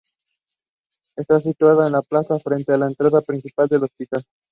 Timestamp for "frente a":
2.39-2.77